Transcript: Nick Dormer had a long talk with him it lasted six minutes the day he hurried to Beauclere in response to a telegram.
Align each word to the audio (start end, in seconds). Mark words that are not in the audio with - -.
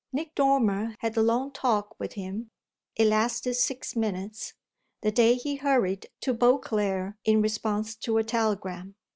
Nick 0.11 0.33
Dormer 0.33 0.95
had 1.01 1.15
a 1.15 1.21
long 1.21 1.51
talk 1.51 1.93
with 1.99 2.13
him 2.13 2.49
it 2.95 3.05
lasted 3.05 3.53
six 3.53 3.95
minutes 3.95 4.55
the 5.01 5.11
day 5.11 5.35
he 5.35 5.57
hurried 5.57 6.07
to 6.21 6.33
Beauclere 6.33 7.17
in 7.23 7.39
response 7.39 7.95
to 7.97 8.17
a 8.17 8.23
telegram. 8.23 8.95